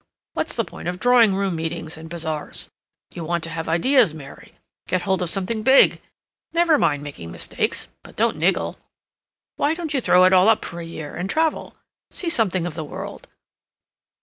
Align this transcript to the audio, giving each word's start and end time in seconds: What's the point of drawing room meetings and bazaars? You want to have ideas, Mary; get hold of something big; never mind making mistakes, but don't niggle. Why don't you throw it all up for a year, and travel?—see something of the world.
What's 0.33 0.55
the 0.55 0.65
point 0.65 0.87
of 0.87 0.99
drawing 0.99 1.35
room 1.35 1.55
meetings 1.55 1.95
and 1.95 2.09
bazaars? 2.09 2.71
You 3.11 3.23
want 3.23 3.43
to 3.43 3.51
have 3.51 3.69
ideas, 3.69 4.15
Mary; 4.15 4.55
get 4.87 5.03
hold 5.03 5.21
of 5.21 5.29
something 5.29 5.61
big; 5.61 6.01
never 6.53 6.79
mind 6.79 7.03
making 7.03 7.31
mistakes, 7.31 7.87
but 8.01 8.15
don't 8.15 8.37
niggle. 8.37 8.79
Why 9.57 9.75
don't 9.75 9.93
you 9.93 10.01
throw 10.01 10.23
it 10.23 10.33
all 10.33 10.49
up 10.49 10.65
for 10.65 10.79
a 10.79 10.83
year, 10.83 11.15
and 11.15 11.29
travel?—see 11.29 12.29
something 12.29 12.65
of 12.65 12.73
the 12.73 12.83
world. 12.83 13.27